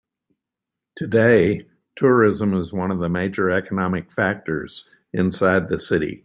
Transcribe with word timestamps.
Today, 0.95 1.67
tourism 1.95 2.55
is 2.55 2.73
one 2.73 2.89
of 2.89 2.97
the 2.99 3.07
major 3.07 3.51
economic 3.51 4.11
factors 4.11 4.85
inside 5.13 5.69
the 5.69 5.79
city. 5.79 6.19